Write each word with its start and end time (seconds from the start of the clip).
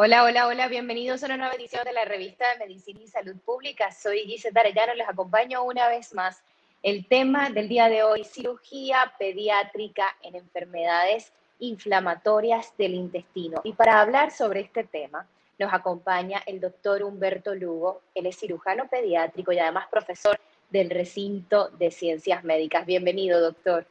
Hola, 0.00 0.22
hola, 0.22 0.46
hola, 0.46 0.68
bienvenidos 0.68 1.24
a 1.24 1.26
una 1.26 1.38
nueva 1.38 1.54
edición 1.54 1.82
de 1.84 1.92
la 1.92 2.04
revista 2.04 2.48
de 2.52 2.64
Medicina 2.64 3.00
y 3.02 3.08
Salud 3.08 3.34
Pública. 3.44 3.90
Soy 3.90 4.20
Gisette 4.20 4.56
Arellano, 4.56 4.94
les 4.94 5.08
acompaño 5.08 5.64
una 5.64 5.88
vez 5.88 6.14
más. 6.14 6.40
El 6.84 7.08
tema 7.08 7.50
del 7.50 7.68
día 7.68 7.88
de 7.88 8.04
hoy, 8.04 8.22
cirugía 8.22 9.12
pediátrica 9.18 10.16
en 10.22 10.36
enfermedades 10.36 11.32
inflamatorias 11.58 12.72
del 12.78 12.94
intestino. 12.94 13.60
Y 13.64 13.72
para 13.72 14.00
hablar 14.00 14.30
sobre 14.30 14.60
este 14.60 14.84
tema, 14.84 15.26
nos 15.58 15.74
acompaña 15.74 16.44
el 16.46 16.60
doctor 16.60 17.02
Humberto 17.02 17.56
Lugo. 17.56 18.02
Él 18.14 18.26
es 18.26 18.38
cirujano 18.38 18.86
pediátrico 18.86 19.50
y 19.50 19.58
además 19.58 19.88
profesor 19.90 20.38
del 20.70 20.90
recinto 20.90 21.70
de 21.70 21.90
ciencias 21.90 22.44
médicas. 22.44 22.86
Bienvenido, 22.86 23.40
doctor. 23.40 23.84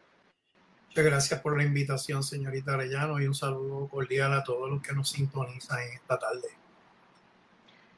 Muchas 0.89 1.05
gracias 1.05 1.41
por 1.41 1.57
la 1.57 1.63
invitación, 1.63 2.23
señorita 2.23 2.73
Arellano, 2.73 3.19
y 3.19 3.27
un 3.27 3.35
saludo 3.35 3.87
cordial 3.87 4.33
a 4.33 4.43
todos 4.43 4.69
los 4.69 4.81
que 4.81 4.93
nos 4.93 5.09
sintonizan 5.09 5.79
esta 5.93 6.17
tarde. 6.17 6.47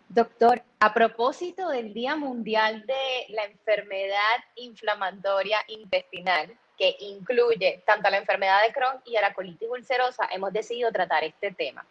Doctor, 0.10 0.64
a 0.80 0.94
propósito 0.94 1.70
del 1.70 1.94
Día 1.94 2.16
Mundial 2.16 2.84
de 2.88 3.34
la 3.34 3.46
Enfermedad 3.46 4.44
Inflamatoria 4.56 5.60
Intestinal, 5.68 6.58
que 6.80 6.96
incluye 7.00 7.84
tanto 7.86 8.10
la 8.10 8.18
enfermedad 8.18 8.64
de 8.66 8.74
Crohn 8.74 9.02
y 9.06 9.18
a 9.18 9.22
la 9.22 9.34
colitis 9.34 9.70
ulcerosa, 9.70 10.28
hemos 10.32 10.52
decidido 10.52 10.92
tratar 10.92 11.24
este 11.24 11.52
tema. 11.52 11.86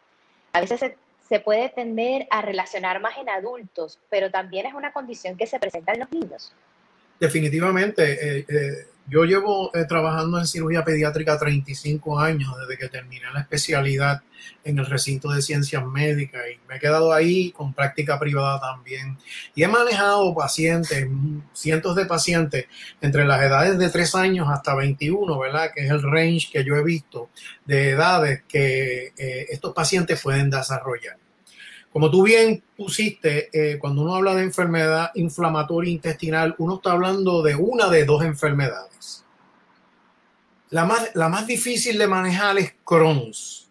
A 0.52 0.60
veces 0.60 0.80
se, 0.80 0.98
se 1.28 1.40
puede 1.40 1.68
tender 1.68 2.26
a 2.30 2.42
relacionar 2.42 3.00
más 3.00 3.16
en 3.18 3.28
adultos, 3.28 4.00
pero 4.10 4.30
también 4.30 4.66
es 4.66 4.74
una 4.74 4.92
condición 4.92 5.36
que 5.36 5.46
se 5.46 5.60
presenta 5.60 5.92
en 5.92 6.00
los 6.00 6.10
niños. 6.10 6.52
Definitivamente. 7.20 8.38
Eh, 8.38 8.46
eh, 8.48 8.86
yo 9.10 9.24
llevo 9.24 9.74
eh, 9.74 9.86
trabajando 9.86 10.38
en 10.38 10.46
cirugía 10.46 10.84
pediátrica 10.84 11.38
35 11.38 12.20
años 12.20 12.54
desde 12.60 12.78
que 12.78 12.88
terminé 12.88 13.24
la 13.32 13.40
especialidad 13.40 14.22
en 14.64 14.78
el 14.78 14.84
recinto 14.84 15.30
de 15.30 15.40
ciencias 15.40 15.84
médicas 15.86 16.42
y 16.52 16.60
me 16.68 16.76
he 16.76 16.78
quedado 16.78 17.12
ahí 17.12 17.50
con 17.52 17.72
práctica 17.72 18.18
privada 18.18 18.60
también. 18.60 19.16
Y 19.54 19.62
he 19.62 19.68
manejado 19.68 20.34
pacientes, 20.34 21.08
cientos 21.54 21.96
de 21.96 22.04
pacientes, 22.04 22.66
entre 23.00 23.24
las 23.24 23.42
edades 23.42 23.78
de 23.78 23.88
3 23.88 24.14
años 24.14 24.48
hasta 24.50 24.74
21, 24.74 25.38
¿verdad? 25.38 25.70
Que 25.74 25.86
es 25.86 25.90
el 25.90 26.02
range 26.02 26.50
que 26.52 26.64
yo 26.64 26.76
he 26.76 26.84
visto 26.84 27.30
de 27.64 27.90
edades 27.90 28.42
que 28.46 29.12
estos 29.50 29.72
pacientes 29.72 30.20
pueden 30.20 30.50
desarrollar. 30.50 31.16
Como 31.98 32.12
tú 32.12 32.22
bien 32.22 32.62
pusiste, 32.76 33.48
eh, 33.52 33.76
cuando 33.76 34.02
uno 34.02 34.14
habla 34.14 34.36
de 34.36 34.44
enfermedad 34.44 35.10
inflamatoria 35.16 35.90
intestinal, 35.90 36.54
uno 36.58 36.76
está 36.76 36.92
hablando 36.92 37.42
de 37.42 37.56
una 37.56 37.88
de 37.88 38.04
dos 38.04 38.22
enfermedades. 38.22 39.24
La 40.70 40.84
más, 40.84 41.10
la 41.14 41.28
más 41.28 41.48
difícil 41.48 41.98
de 41.98 42.06
manejar 42.06 42.56
es 42.56 42.72
Crohn's, 42.84 43.68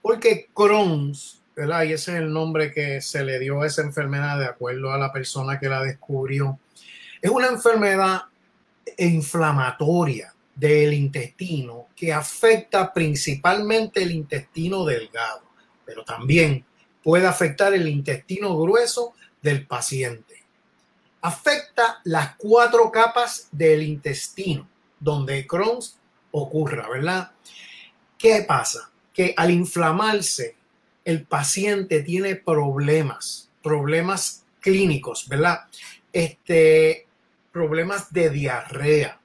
porque 0.00 0.48
Crohn's, 0.54 1.42
¿verdad? 1.56 1.82
Y 1.82 1.94
ese 1.94 2.12
es 2.12 2.18
el 2.18 2.32
nombre 2.32 2.72
que 2.72 3.00
se 3.00 3.24
le 3.24 3.40
dio 3.40 3.62
a 3.62 3.66
esa 3.66 3.82
enfermedad 3.82 4.38
de 4.38 4.46
acuerdo 4.46 4.92
a 4.92 4.98
la 4.98 5.12
persona 5.12 5.58
que 5.58 5.68
la 5.68 5.82
descubrió. 5.82 6.60
Es 7.20 7.28
una 7.28 7.48
enfermedad 7.48 8.20
inflamatoria 8.98 10.32
del 10.54 10.92
intestino 10.92 11.88
que 11.96 12.12
afecta 12.12 12.92
principalmente 12.92 14.00
el 14.04 14.12
intestino 14.12 14.84
delgado, 14.84 15.42
pero 15.84 16.04
también 16.04 16.64
puede 17.08 17.26
afectar 17.26 17.72
el 17.72 17.88
intestino 17.88 18.54
grueso 18.58 19.14
del 19.40 19.66
paciente. 19.66 20.44
Afecta 21.22 22.02
las 22.04 22.36
cuatro 22.36 22.90
capas 22.90 23.48
del 23.50 23.82
intestino 23.82 24.68
donde 25.00 25.46
Crohn's 25.46 25.96
ocurra, 26.32 26.86
¿verdad? 26.90 27.30
¿Qué 28.18 28.44
pasa? 28.46 28.90
Que 29.14 29.32
al 29.38 29.50
inflamarse, 29.50 30.54
el 31.02 31.24
paciente 31.24 32.02
tiene 32.02 32.36
problemas, 32.36 33.48
problemas 33.62 34.44
clínicos, 34.60 35.26
¿verdad? 35.30 35.60
Este, 36.12 37.06
problemas 37.50 38.12
de 38.12 38.28
diarrea, 38.28 39.18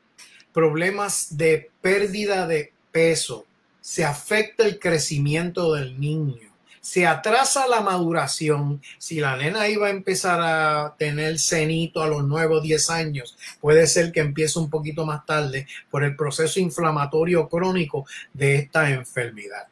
problemas 0.54 1.36
de 1.36 1.70
pérdida 1.82 2.48
de 2.48 2.72
peso, 2.94 3.46
se 3.82 4.06
afecta 4.06 4.64
el 4.64 4.80
crecimiento 4.80 5.74
del 5.74 6.00
niño, 6.00 6.53
se 6.84 7.08
atrasa 7.08 7.66
la 7.66 7.80
maduración, 7.80 8.82
si 8.98 9.22
la 9.22 9.38
nena 9.38 9.70
iba 9.70 9.88
a 9.88 9.90
empezar 9.90 10.42
a 10.42 10.94
tener 11.00 11.40
cenito 11.40 12.04
a 12.04 12.08
los 12.08 12.26
nuevos 12.26 12.62
10 12.62 12.90
años, 12.90 13.38
puede 13.62 13.88
ser 13.88 14.12
que 14.12 14.20
empiece 14.20 14.60
un 14.60 14.70
poquito 14.70 15.06
más 15.06 15.26
tarde 15.26 15.66
por 15.90 16.04
el 16.04 16.18
proceso 16.18 16.60
inflamatorio 16.60 17.48
crónico 17.48 18.06
de 18.34 18.56
esta 18.56 18.90
enfermedad. 18.90 19.68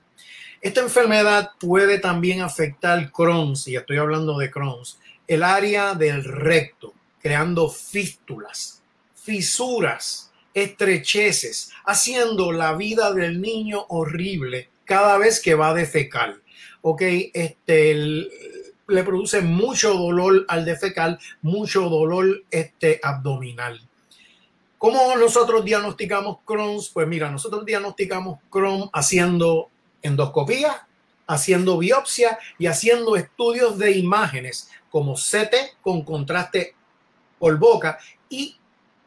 Esta 0.61 0.79
enfermedad 0.79 1.51
puede 1.59 1.99
también 1.99 2.39
afectar 2.39 3.11
Crohn's, 3.11 3.67
y 3.67 3.75
estoy 3.75 3.97
hablando 3.97 4.37
de 4.37 4.49
Crohn's, 4.49 4.97
el 5.27 5.43
área 5.43 5.95
del 5.95 6.23
recto, 6.23 6.93
creando 7.21 7.69
fístulas, 7.69 8.81
fisuras, 9.15 10.31
estrecheces, 10.53 11.71
haciendo 11.83 12.53
la 12.53 12.73
vida 12.73 13.11
del 13.11 13.41
niño 13.41 13.85
horrible 13.89 14.69
cada 14.85 15.17
vez 15.17 15.41
que 15.41 15.55
va 15.55 15.71
a 15.71 15.73
defecar 15.73 16.37
ok, 16.81 17.01
este, 17.33 17.93
le 18.87 19.03
produce 19.03 19.41
mucho 19.41 19.93
dolor 19.93 20.45
al 20.47 20.65
defecal, 20.65 21.19
mucho 21.41 21.89
dolor 21.89 22.43
este, 22.51 22.99
abdominal. 23.01 23.81
¿Cómo 24.77 25.15
nosotros 25.15 25.63
diagnosticamos 25.63 26.39
Crohn's? 26.43 26.89
Pues 26.89 27.07
mira, 27.07 27.29
nosotros 27.29 27.63
diagnosticamos 27.65 28.39
Crohn 28.49 28.89
haciendo 28.93 29.69
endoscopía, 30.01 30.87
haciendo 31.27 31.77
biopsia 31.77 32.39
y 32.57 32.65
haciendo 32.65 33.15
estudios 33.15 33.77
de 33.77 33.91
imágenes 33.91 34.71
como 34.89 35.13
CT 35.13 35.79
con 35.81 36.03
contraste 36.03 36.75
por 37.37 37.57
boca 37.57 37.99
y 38.27 38.57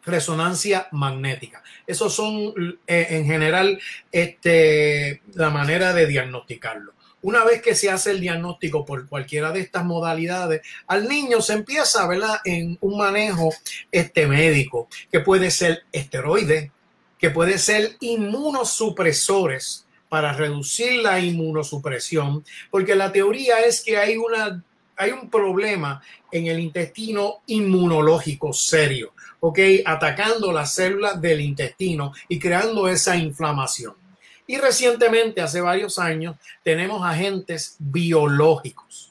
resonancia 0.05 0.87
magnética. 0.93 1.63
Esos 1.87 2.15
son 2.15 2.79
eh, 2.87 3.07
en 3.11 3.27
general 3.27 3.81
este, 4.13 5.23
la 5.35 5.51
manera 5.51 5.93
de 5.93 6.07
diagnosticarlo. 6.07 6.93
Una 7.25 7.43
vez 7.43 7.63
que 7.63 7.75
se 7.75 7.91
hace 7.91 8.11
el 8.11 8.21
diagnóstico 8.21 8.85
por 8.85 9.09
cualquiera 9.09 9.51
de 9.51 9.61
estas 9.61 9.83
modalidades, 9.83 10.61
al 10.87 11.09
niño 11.09 11.41
se 11.41 11.55
empieza 11.55 12.07
¿verdad? 12.07 12.37
en 12.45 12.77
un 12.83 12.99
manejo 12.99 13.49
este 13.91 14.27
médico, 14.27 14.89
que 15.11 15.21
puede 15.21 15.51
ser 15.51 15.85
esteroide, 15.91 16.71
que 17.19 17.31
puede 17.31 17.57
ser 17.57 17.97
inmunosupresores 18.01 19.87
para 20.11 20.35
reducir 20.35 21.01
la 21.01 21.19
inmunosupresión, 21.19 22.45
porque 22.71 22.95
la 22.95 23.11
teoría 23.11 23.61
es 23.61 23.83
que 23.83 23.97
hay, 23.97 24.19
una, 24.19 24.63
hay 24.95 25.13
un 25.13 25.31
problema 25.31 26.03
en 26.31 26.49
el 26.49 26.61
intestino 26.61 27.37
inmunológico 27.47 28.53
serio, 28.53 29.15
¿ok? 29.41 29.61
Atacando 29.87 30.53
las 30.53 30.75
células 30.75 31.19
del 31.23 31.41
intestino 31.41 32.13
y 32.29 32.39
creando 32.39 32.87
esa 32.87 33.17
inflamación. 33.17 34.04
Y 34.47 34.59
recientemente, 34.59 35.41
hace 35.41 35.61
varios 35.61 35.99
años, 35.99 36.37
tenemos 36.63 37.05
agentes 37.05 37.77
biológicos. 37.79 39.11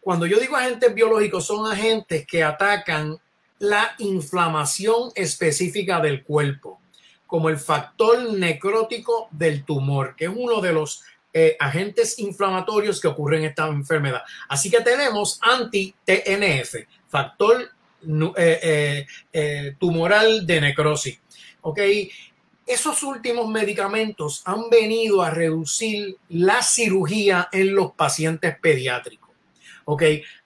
Cuando 0.00 0.26
yo 0.26 0.38
digo 0.38 0.56
agentes 0.56 0.94
biológicos, 0.94 1.46
son 1.46 1.70
agentes 1.70 2.26
que 2.26 2.42
atacan 2.42 3.18
la 3.58 3.94
inflamación 3.98 5.10
específica 5.14 6.00
del 6.00 6.24
cuerpo, 6.24 6.80
como 7.26 7.48
el 7.48 7.58
factor 7.58 8.32
necrótico 8.32 9.28
del 9.30 9.64
tumor, 9.64 10.16
que 10.16 10.24
es 10.24 10.30
uno 10.34 10.60
de 10.60 10.72
los 10.72 11.04
eh, 11.32 11.56
agentes 11.60 12.18
inflamatorios 12.18 13.00
que 13.00 13.08
ocurren 13.08 13.42
en 13.44 13.50
esta 13.50 13.68
enfermedad. 13.68 14.22
Así 14.48 14.70
que 14.70 14.80
tenemos 14.80 15.38
anti-TNF, 15.42 16.86
factor 17.08 17.70
eh, 18.36 19.06
eh, 19.32 19.76
tumoral 19.78 20.46
de 20.46 20.60
necrosis. 20.60 21.20
¿ok? 21.62 21.80
Esos 22.66 23.02
últimos 23.02 23.48
medicamentos 23.48 24.42
han 24.44 24.70
venido 24.70 25.22
a 25.22 25.30
reducir 25.30 26.16
la 26.28 26.62
cirugía 26.62 27.48
en 27.52 27.74
los 27.74 27.92
pacientes 27.92 28.56
pediátricos. 28.60 29.30
Ok, 29.84 30.02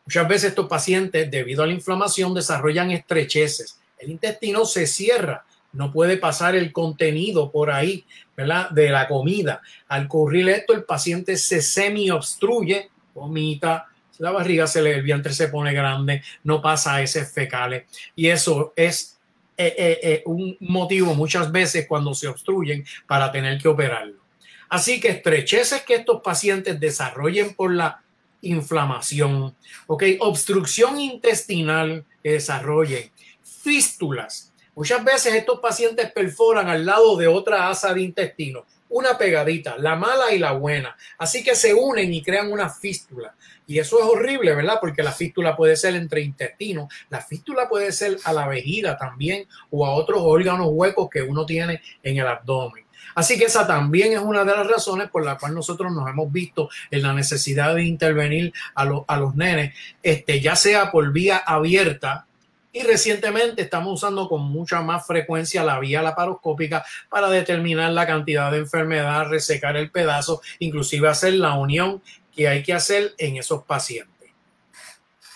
muchas 0.07 0.29
veces 0.29 0.51
estos 0.51 0.69
pacientes, 0.69 1.31
debido 1.31 1.63
a 1.63 1.67
la 1.67 1.73
inflamación, 1.73 2.35
desarrollan 2.35 2.91
estrecheces. 2.91 3.79
El 3.99 4.11
intestino 4.11 4.65
se 4.65 4.87
cierra 4.87 5.45
no 5.75 5.93
puede 5.93 6.17
pasar 6.17 6.55
el 6.55 6.73
contenido 6.73 7.51
por 7.51 7.71
ahí, 7.71 8.05
¿verdad? 8.37 8.71
De 8.71 8.91
la 8.91 9.07
comida. 9.09 9.61
Al 9.89 10.07
ocurrir 10.07 10.49
esto, 10.49 10.73
el 10.73 10.85
paciente 10.85 11.37
se 11.37 11.61
semi-obstruye, 11.61 12.91
vomita, 13.13 13.89
la 14.19 14.31
barriga 14.31 14.67
se 14.67 14.81
le, 14.81 14.95
el 14.95 15.03
vientre 15.03 15.35
se 15.35 15.49
pone 15.49 15.75
grande, 15.75 16.23
no 16.45 16.63
pasa 16.63 16.95
a 16.95 17.03
ese 17.03 17.25
fecales. 17.25 17.85
Y 18.15 18.29
eso 18.29 18.73
es 18.77 19.14
eh, 19.57 19.75
eh, 19.79 19.99
eh, 20.03 20.23
un 20.27 20.57
motivo 20.61 21.15
muchas 21.15 21.53
veces 21.53 21.87
cuando 21.87 22.13
se 22.13 22.27
obstruyen 22.27 22.85
para 23.07 23.31
tener 23.31 23.61
que 23.61 23.69
operarlo. 23.69 24.19
Así 24.69 25.01
que 25.01 25.09
estrecheces 25.09 25.83
que 25.83 25.95
estos 25.95 26.21
pacientes 26.23 26.81
desarrollen 26.81 27.55
por 27.55 27.73
la 27.73 28.03
inflamación, 28.41 29.55
¿ok? 29.87 30.03
Obstrucción 30.21 31.01
intestinal 31.01 32.05
que 32.23 32.33
desarrollen, 32.33 33.11
fístulas. 33.43 34.53
Muchas 34.75 35.05
veces 35.05 35.35
estos 35.35 35.61
pacientes 35.61 36.11
perforan 36.13 36.69
al 36.69 36.85
lado 36.85 37.17
de 37.17 37.29
otra 37.29 37.69
asa 37.69 37.95
de 37.95 38.03
intestino, 38.03 38.67
una 38.95 39.19
pegadita, 39.19 39.77
la 39.77 39.97
mala 39.97 40.33
y 40.33 40.39
la 40.39 40.53
buena. 40.53 40.97
Así 41.19 41.43
que 41.43 41.57
se 41.57 41.75
unen 41.75 42.15
y 42.15 42.23
crean 42.23 42.53
una 42.53 42.71
fístula. 42.71 43.35
Y 43.67 43.81
eso 43.81 43.99
es 43.99 44.05
horrible, 44.05 44.55
¿verdad? 44.55 44.79
Porque 44.81 45.03
la 45.03 45.11
fístula 45.11 45.57
puede 45.57 45.75
ser 45.75 45.97
entre 45.97 46.21
intestinos, 46.21 46.87
la 47.11 47.21
fístula 47.21 47.69
puede 47.69 47.91
ser 47.91 48.19
a 48.25 48.33
la 48.33 48.47
vejiga 48.47 48.97
también 48.97 49.49
o 49.71 49.85
a 49.85 49.95
otros 49.95 50.21
órganos 50.23 50.69
huecos 50.71 51.11
que 51.11 51.23
uno 51.23 51.45
tiene 51.45 51.83
en 52.05 52.19
el 52.19 52.27
abdomen. 52.27 52.85
Así 53.17 53.37
que 53.37 53.47
esa 53.47 53.67
también 53.67 54.13
es 54.13 54.21
una 54.21 54.45
de 54.45 54.53
las 54.53 54.67
razones 54.67 55.11
por 55.11 55.25
la 55.25 55.39
cual 55.39 55.55
nosotros 55.55 55.93
nos 55.93 56.09
hemos 56.09 56.31
visto 56.31 56.69
en 56.93 57.03
la 57.03 57.13
necesidad 57.13 57.75
de 57.75 57.85
intervenir 57.85 58.53
a, 58.77 58.83
a 58.83 59.17
los 59.17 59.35
nenes, 59.35 59.75
este, 60.05 60.41
ya 60.41 60.55
sea 60.55 60.93
por 60.93 61.13
vía 61.13 61.39
abierta, 61.39 62.27
y 62.75 62.83
recientemente 62.83 63.63
estamos 63.63 64.03
usando 64.03 64.29
con 64.29 64.43
mucha 64.43 64.83
más 64.83 65.07
frecuencia 65.07 65.63
la 65.63 65.79
vía 65.79 66.03
laparoscópica 66.03 66.85
para 67.09 67.31
determinar 67.31 67.93
la 67.93 68.05
cantidad 68.05 68.51
de 68.51 68.59
enfermedad, 68.59 69.29
resecar 69.29 69.77
el 69.77 69.93
pedazo, 69.93 70.43
inclusive 70.59 71.09
hacer 71.09 71.35
la 71.35 71.55
unión 71.55 72.03
que 72.35 72.49
hay 72.49 72.65
que 72.65 72.75
hacer 72.75 73.15
en 73.17 73.37
esos 73.37 73.63
pacientes. 73.63 74.29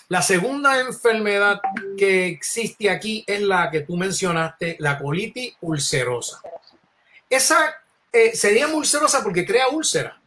La 0.09 0.21
segunda 0.21 0.81
enfermedad 0.81 1.61
que 1.97 2.27
existe 2.27 2.89
aquí 2.89 3.23
es 3.25 3.39
la 3.39 3.71
que 3.71 3.81
tú 3.81 3.95
mencionaste, 3.95 4.75
la 4.79 4.99
colitis 4.99 5.55
ulcerosa. 5.61 6.41
Esa 7.29 7.73
eh, 8.11 8.35
sería 8.35 8.67
ulcerosa 8.67 9.23
porque 9.23 9.45
crea 9.45 9.69
úlcera, 9.69 10.18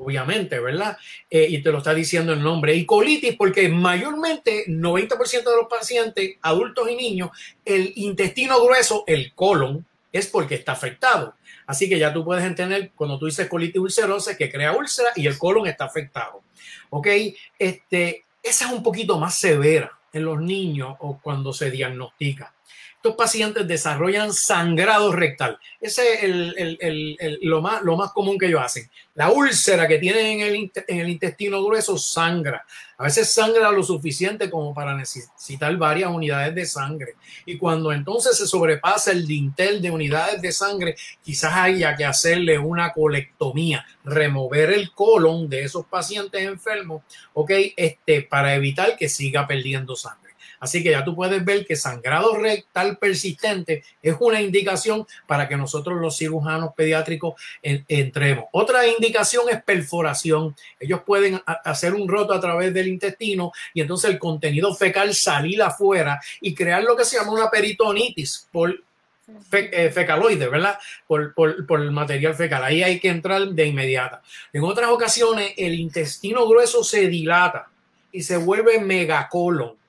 obviamente, 0.00 0.58
¿verdad? 0.58 0.96
Eh, 1.28 1.46
y 1.48 1.62
te 1.62 1.70
lo 1.70 1.78
está 1.78 1.94
diciendo 1.94 2.32
el 2.32 2.42
nombre. 2.42 2.74
Y 2.74 2.86
colitis 2.86 3.36
porque 3.36 3.68
mayormente 3.68 4.64
90% 4.66 5.30
de 5.30 5.56
los 5.56 5.68
pacientes, 5.68 6.36
adultos 6.42 6.90
y 6.90 6.96
niños, 6.96 7.30
el 7.64 7.92
intestino 7.96 8.62
grueso, 8.64 9.04
el 9.06 9.32
colon, 9.34 9.86
es 10.12 10.26
porque 10.26 10.56
está 10.56 10.72
afectado. 10.72 11.34
Así 11.66 11.88
que 11.88 11.98
ya 11.98 12.12
tú 12.12 12.24
puedes 12.24 12.44
entender 12.44 12.90
cuando 12.96 13.18
tú 13.18 13.26
dices 13.26 13.48
colitis 13.48 13.80
ulcerosa 13.80 14.36
que 14.36 14.50
crea 14.50 14.72
úlcera 14.72 15.10
y 15.14 15.26
el 15.26 15.38
colon 15.38 15.66
está 15.66 15.84
afectado. 15.84 16.42
¿Ok? 16.88 17.06
Este, 17.58 18.24
esa 18.42 18.66
es 18.66 18.72
un 18.72 18.82
poquito 18.82 19.18
más 19.18 19.38
severa 19.38 19.92
en 20.12 20.24
los 20.24 20.40
niños 20.40 20.96
o 20.98 21.20
cuando 21.20 21.52
se 21.52 21.70
diagnostica 21.70 22.52
estos 23.02 23.16
pacientes 23.16 23.66
desarrollan 23.66 24.30
sangrado 24.30 25.10
rectal. 25.10 25.58
Ese 25.80 26.16
es 26.16 26.22
el, 26.22 27.38
lo, 27.40 27.62
más, 27.62 27.80
lo 27.80 27.96
más 27.96 28.12
común 28.12 28.36
que 28.36 28.44
ellos 28.44 28.60
hacen. 28.62 28.90
La 29.14 29.30
úlcera 29.30 29.88
que 29.88 29.96
tienen 29.96 30.26
en 30.26 30.40
el, 30.42 30.70
en 30.86 30.98
el 30.98 31.08
intestino 31.08 31.64
grueso 31.64 31.96
sangra. 31.96 32.62
A 32.98 33.04
veces 33.04 33.32
sangra 33.32 33.70
lo 33.70 33.82
suficiente 33.82 34.50
como 34.50 34.74
para 34.74 34.94
necesitar 34.94 35.74
varias 35.78 36.10
unidades 36.10 36.54
de 36.54 36.66
sangre. 36.66 37.14
Y 37.46 37.56
cuando 37.56 37.90
entonces 37.90 38.36
se 38.36 38.46
sobrepasa 38.46 39.12
el 39.12 39.26
dintel 39.26 39.80
de 39.80 39.90
unidades 39.90 40.42
de 40.42 40.52
sangre, 40.52 40.94
quizás 41.22 41.54
haya 41.54 41.96
que 41.96 42.04
hacerle 42.04 42.58
una 42.58 42.92
colectomía, 42.92 43.86
remover 44.04 44.72
el 44.74 44.92
colon 44.92 45.48
de 45.48 45.64
esos 45.64 45.86
pacientes 45.86 46.42
enfermos, 46.42 47.02
¿ok? 47.32 47.50
Este, 47.78 48.20
para 48.20 48.54
evitar 48.54 48.98
que 48.98 49.08
siga 49.08 49.46
perdiendo 49.46 49.96
sangre. 49.96 50.29
Así 50.60 50.82
que 50.82 50.90
ya 50.90 51.04
tú 51.04 51.16
puedes 51.16 51.44
ver 51.44 51.66
que 51.66 51.74
sangrado 51.74 52.36
rectal 52.36 52.98
persistente 52.98 53.82
es 54.02 54.14
una 54.20 54.40
indicación 54.40 55.06
para 55.26 55.48
que 55.48 55.56
nosotros 55.56 56.00
los 56.00 56.16
cirujanos 56.16 56.74
pediátricos 56.76 57.34
entremos. 57.62 58.44
Otra 58.52 58.86
indicación 58.86 59.44
es 59.50 59.62
perforación. 59.62 60.54
Ellos 60.78 61.00
pueden 61.04 61.40
hacer 61.64 61.94
un 61.94 62.06
roto 62.06 62.34
a 62.34 62.40
través 62.40 62.72
del 62.74 62.88
intestino 62.88 63.52
y 63.72 63.80
entonces 63.80 64.10
el 64.10 64.18
contenido 64.18 64.74
fecal 64.74 65.14
salir 65.14 65.62
afuera 65.62 66.20
y 66.40 66.54
crear 66.54 66.82
lo 66.84 66.94
que 66.94 67.04
se 67.04 67.16
llama 67.16 67.32
una 67.32 67.50
peritonitis 67.50 68.46
por 68.52 68.74
eh, 69.52 69.90
fecaloide, 69.90 70.48
¿verdad? 70.48 70.78
Por, 71.06 71.34
por, 71.34 71.80
el 71.80 71.90
material 71.90 72.34
fecal. 72.34 72.64
Ahí 72.64 72.82
hay 72.82 73.00
que 73.00 73.08
entrar 73.08 73.46
de 73.48 73.66
inmediata. 73.66 74.22
En 74.52 74.64
otras 74.64 74.90
ocasiones, 74.90 75.54
el 75.56 75.74
intestino 75.74 76.46
grueso 76.46 76.84
se 76.84 77.08
dilata 77.08 77.68
y 78.12 78.22
se 78.22 78.36
vuelve 78.36 78.80
megacolon. 78.80 79.79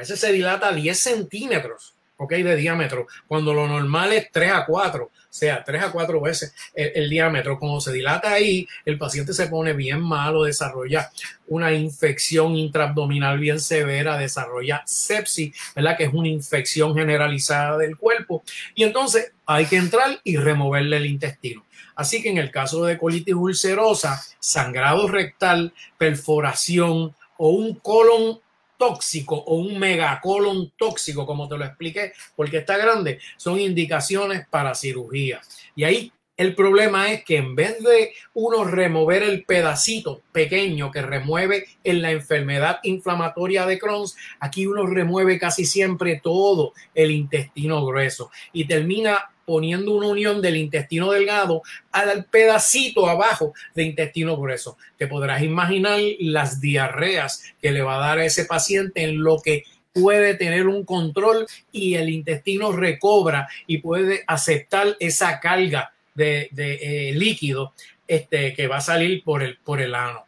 Veces 0.00 0.18
se 0.18 0.32
dilata 0.32 0.72
10 0.72 0.98
centímetros, 0.98 1.94
¿ok? 2.16 2.32
De 2.32 2.56
diámetro, 2.56 3.06
cuando 3.28 3.52
lo 3.52 3.68
normal 3.68 4.14
es 4.14 4.30
3 4.32 4.52
a 4.52 4.64
4, 4.64 5.04
o 5.04 5.10
sea, 5.28 5.62
3 5.62 5.82
a 5.82 5.92
4 5.92 6.20
veces 6.22 6.54
el, 6.72 7.10
diámetro. 7.10 7.58
Cuando 7.58 7.82
se 7.82 7.92
dilata 7.92 8.32
ahí, 8.32 8.66
el 8.86 8.96
paciente 8.96 9.34
se 9.34 9.48
pone 9.48 9.74
bien 9.74 10.00
malo, 10.00 10.44
desarrolla 10.44 11.10
una 11.48 11.70
infección 11.74 12.56
intraabdominal 12.56 13.38
bien 13.38 13.60
severa, 13.60 14.16
desarrolla 14.16 14.82
sepsis, 14.86 15.54
¿verdad? 15.76 15.98
Que 15.98 16.04
es 16.04 16.14
una 16.14 16.28
infección 16.28 16.94
generalizada 16.94 17.76
del 17.76 17.98
cuerpo. 17.98 18.42
Y 18.74 18.84
entonces 18.84 19.32
hay 19.44 19.66
que 19.66 19.76
entrar 19.76 20.18
y 20.24 20.38
removerle 20.38 20.96
el 20.96 21.04
intestino. 21.04 21.66
Así 21.94 22.22
que 22.22 22.30
en 22.30 22.38
el 22.38 22.50
caso 22.50 22.86
de 22.86 22.96
colitis 22.96 23.34
ulcerosa, 23.34 24.18
sangrado 24.38 25.08
rectal, 25.08 25.74
perforación 25.98 27.14
o 27.36 27.50
un 27.50 27.74
colon 27.74 28.40
tóxico 28.80 29.36
o 29.36 29.56
un 29.56 29.78
megacolon 29.78 30.72
tóxico, 30.78 31.26
como 31.26 31.46
te 31.46 31.58
lo 31.58 31.66
expliqué, 31.66 32.14
porque 32.34 32.56
está 32.56 32.78
grande, 32.78 33.18
son 33.36 33.60
indicaciones 33.60 34.46
para 34.48 34.74
cirugía. 34.74 35.42
Y 35.76 35.84
ahí 35.84 36.12
el 36.38 36.54
problema 36.54 37.12
es 37.12 37.22
que 37.22 37.36
en 37.36 37.54
vez 37.54 37.82
de 37.82 38.14
uno 38.32 38.64
remover 38.64 39.22
el 39.22 39.44
pedacito 39.44 40.22
pequeño 40.32 40.90
que 40.90 41.02
remueve 41.02 41.66
en 41.84 42.00
la 42.00 42.12
enfermedad 42.12 42.80
inflamatoria 42.82 43.66
de 43.66 43.78
Crohn, 43.78 44.06
aquí 44.40 44.66
uno 44.66 44.86
remueve 44.86 45.38
casi 45.38 45.66
siempre 45.66 46.18
todo 46.22 46.72
el 46.94 47.10
intestino 47.10 47.84
grueso 47.84 48.30
y 48.54 48.64
termina 48.64 49.28
poniendo 49.50 49.94
una 49.94 50.06
unión 50.06 50.40
del 50.40 50.56
intestino 50.56 51.10
delgado 51.10 51.62
al 51.90 52.24
pedacito 52.26 53.08
abajo 53.08 53.52
de 53.74 53.82
intestino 53.82 54.36
grueso. 54.36 54.78
Te 54.96 55.08
podrás 55.08 55.42
imaginar 55.42 55.98
las 56.20 56.60
diarreas 56.60 57.42
que 57.60 57.72
le 57.72 57.82
va 57.82 57.96
a 57.96 58.06
dar 58.06 58.18
a 58.20 58.24
ese 58.24 58.44
paciente 58.44 59.02
en 59.02 59.24
lo 59.24 59.40
que 59.40 59.64
puede 59.92 60.34
tener 60.34 60.68
un 60.68 60.84
control 60.84 61.48
y 61.72 61.96
el 61.96 62.10
intestino 62.10 62.70
recobra 62.70 63.48
y 63.66 63.78
puede 63.78 64.22
aceptar 64.28 64.96
esa 65.00 65.40
carga 65.40 65.94
de, 66.14 66.48
eh, 66.52 67.12
líquido 67.16 67.72
este, 68.06 68.54
que 68.54 68.68
va 68.68 68.76
a 68.76 68.80
salir 68.80 69.24
por 69.24 69.42
el, 69.42 69.58
por 69.64 69.80
el 69.80 69.96
ano. 69.96 70.26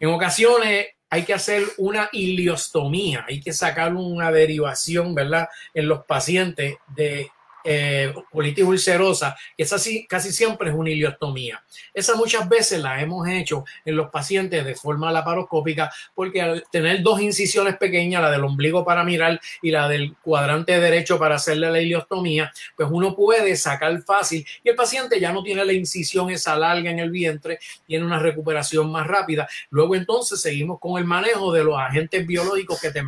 En 0.00 0.08
ocasiones 0.08 0.86
hay 1.10 1.24
que 1.24 1.34
hacer 1.34 1.62
una 1.76 2.08
iliostomía, 2.10 3.26
hay 3.28 3.42
que 3.42 3.52
sacar 3.52 3.94
una 3.94 4.32
derivación, 4.32 5.14
¿verdad? 5.14 5.46
En 5.74 5.88
los 5.88 6.06
pacientes 6.06 6.76
de 6.96 7.30
eh, 7.66 8.14
ulcerosa, 8.32 9.36
que 9.56 9.64
sí, 9.66 10.06
casi 10.06 10.32
siempre 10.32 10.70
es 10.70 10.76
una 10.76 10.90
iliostomía. 10.90 11.62
Esa 11.92 12.14
muchas 12.14 12.48
veces 12.48 12.80
la 12.80 13.02
hemos 13.02 13.28
hecho 13.28 13.64
en 13.84 13.96
los 13.96 14.10
pacientes 14.10 14.64
de 14.64 14.74
forma 14.74 15.10
laparoscópica 15.10 15.92
porque 16.14 16.40
al 16.40 16.64
tener 16.70 17.02
dos 17.02 17.20
incisiones 17.20 17.76
pequeñas, 17.76 18.22
la 18.22 18.30
del 18.30 18.44
ombligo 18.44 18.84
para 18.84 19.02
mirar 19.02 19.40
y 19.62 19.72
la 19.72 19.88
del 19.88 20.14
cuadrante 20.22 20.78
derecho 20.78 21.18
para 21.18 21.36
hacerle 21.36 21.70
la 21.70 21.80
iliostomía, 21.80 22.52
pues 22.76 22.88
uno 22.90 23.16
puede 23.16 23.56
sacar 23.56 24.00
fácil 24.02 24.46
y 24.62 24.68
el 24.68 24.76
paciente 24.76 25.18
ya 25.18 25.32
no 25.32 25.42
tiene 25.42 25.64
la 25.64 25.72
incisión 25.72 26.30
esa 26.30 26.56
larga 26.56 26.90
en 26.90 27.00
el 27.00 27.10
vientre, 27.10 27.58
tiene 27.86 28.04
una 28.04 28.18
recuperación 28.18 28.92
más 28.92 29.06
rápida. 29.06 29.48
Luego 29.70 29.96
entonces 29.96 30.40
seguimos 30.40 30.78
con 30.78 30.98
el 30.98 31.04
manejo 31.04 31.52
de 31.52 31.64
los 31.64 31.76
agentes 31.78 32.26
biológicos 32.26 32.80
que 32.80 32.90
te 32.90 33.02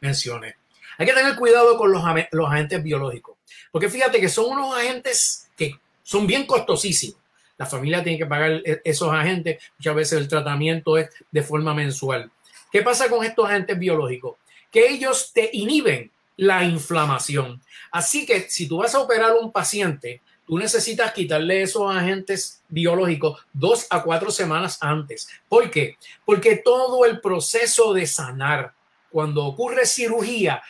mencioné. 0.00 0.56
Hay 0.96 1.06
que 1.06 1.12
tener 1.12 1.36
cuidado 1.36 1.76
con 1.76 1.92
los 1.92 2.50
agentes 2.50 2.82
biológicos. 2.82 3.37
Porque 3.70 3.88
fíjate 3.88 4.20
que 4.20 4.28
son 4.28 4.52
unos 4.52 4.76
agentes 4.76 5.48
que 5.56 5.78
son 6.02 6.26
bien 6.26 6.46
costosísimos. 6.46 7.20
La 7.56 7.66
familia 7.66 8.02
tiene 8.02 8.18
que 8.18 8.26
pagar 8.26 8.62
e-, 8.64 8.80
esos 8.84 9.12
agentes. 9.12 9.62
Muchas 9.78 9.94
veces 9.94 10.18
el 10.20 10.28
tratamiento 10.28 10.96
es 10.96 11.10
de 11.30 11.42
forma 11.42 11.74
mensual. 11.74 12.30
¿Qué 12.70 12.82
pasa 12.82 13.08
con 13.08 13.24
estos 13.24 13.48
agentes 13.48 13.78
biológicos? 13.78 14.36
Que 14.70 14.88
ellos 14.88 15.32
te 15.32 15.50
inhiben 15.52 16.10
la 16.36 16.64
inflamación. 16.64 17.60
Así 17.90 18.24
que 18.24 18.48
si 18.48 18.68
tú 18.68 18.78
vas 18.78 18.94
a 18.94 19.00
operar 19.00 19.32
a 19.32 19.36
un 19.36 19.50
paciente, 19.50 20.22
tú 20.46 20.56
necesitas 20.58 21.12
quitarle 21.12 21.62
esos 21.62 21.94
agentes 21.94 22.62
biológicos 22.68 23.44
dos 23.52 23.86
a 23.90 24.02
cuatro 24.02 24.30
semanas 24.30 24.78
antes. 24.80 25.28
¿Por 25.48 25.70
qué? 25.70 25.96
Porque 26.24 26.56
todo 26.56 27.04
el 27.04 27.20
proceso 27.20 27.92
de 27.92 28.06
sanar, 28.06 28.72
cuando 29.18 29.44
ocurre 29.46 29.84
cirugía, 29.84 30.62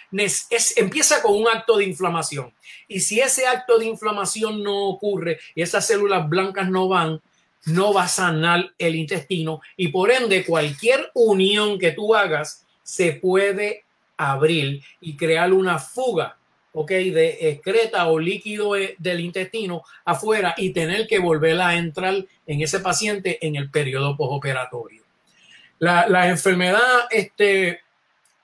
empieza 0.76 1.20
con 1.20 1.34
un 1.34 1.46
acto 1.48 1.76
de 1.76 1.84
inflamación. 1.84 2.54
Y 2.88 3.00
si 3.00 3.20
ese 3.20 3.46
acto 3.46 3.78
de 3.78 3.84
inflamación 3.84 4.62
no 4.62 4.86
ocurre 4.86 5.38
y 5.54 5.60
esas 5.60 5.86
células 5.86 6.26
blancas 6.30 6.70
no 6.70 6.88
van, 6.88 7.20
no 7.66 7.92
va 7.92 8.04
a 8.04 8.08
sanar 8.08 8.72
el 8.78 8.94
intestino 8.94 9.60
y 9.76 9.88
por 9.88 10.10
ende 10.10 10.46
cualquier 10.46 11.10
unión 11.12 11.78
que 11.78 11.92
tú 11.92 12.14
hagas 12.14 12.64
se 12.82 13.12
puede 13.12 13.84
abrir 14.16 14.82
y 14.98 15.14
crear 15.14 15.52
una 15.52 15.78
fuga, 15.78 16.38
¿ok? 16.72 16.88
De 16.88 17.50
excreta 17.50 18.08
o 18.08 18.18
líquido 18.18 18.76
e, 18.76 18.96
del 18.98 19.20
intestino 19.20 19.82
afuera 20.06 20.54
y 20.56 20.70
tener 20.70 21.06
que 21.06 21.18
volver 21.18 21.60
a 21.60 21.76
entrar 21.76 22.14
en 22.46 22.62
ese 22.62 22.80
paciente 22.80 23.46
en 23.46 23.56
el 23.56 23.70
periodo 23.70 24.16
postoperatorio. 24.16 25.02
La, 25.80 26.08
la 26.08 26.30
enfermedad 26.30 27.08
este, 27.10 27.82